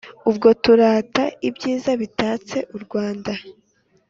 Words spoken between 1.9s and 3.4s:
bitatse u Rwanda